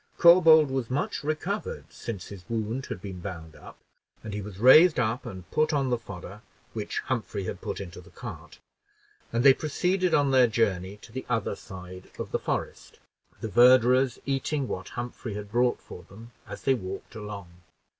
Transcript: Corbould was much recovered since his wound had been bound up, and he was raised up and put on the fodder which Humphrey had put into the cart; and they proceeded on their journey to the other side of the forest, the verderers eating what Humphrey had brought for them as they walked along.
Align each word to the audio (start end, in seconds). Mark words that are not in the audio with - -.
Corbould 0.17 0.71
was 0.71 0.89
much 0.89 1.23
recovered 1.23 1.93
since 1.93 2.29
his 2.29 2.43
wound 2.49 2.87
had 2.87 3.03
been 3.03 3.19
bound 3.19 3.55
up, 3.55 3.77
and 4.23 4.33
he 4.33 4.41
was 4.41 4.57
raised 4.57 4.99
up 4.99 5.27
and 5.27 5.47
put 5.51 5.71
on 5.71 5.91
the 5.91 5.97
fodder 5.99 6.41
which 6.73 7.01
Humphrey 7.01 7.43
had 7.43 7.61
put 7.61 7.79
into 7.79 8.01
the 8.01 8.09
cart; 8.09 8.57
and 9.31 9.43
they 9.45 9.53
proceeded 9.53 10.15
on 10.15 10.31
their 10.31 10.47
journey 10.47 10.97
to 11.03 11.11
the 11.11 11.23
other 11.29 11.55
side 11.55 12.09
of 12.17 12.31
the 12.31 12.39
forest, 12.39 12.97
the 13.41 13.47
verderers 13.47 14.17
eating 14.25 14.67
what 14.67 14.89
Humphrey 14.97 15.35
had 15.35 15.51
brought 15.51 15.79
for 15.79 16.01
them 16.01 16.31
as 16.47 16.63
they 16.63 16.73
walked 16.73 17.13
along. 17.13 17.61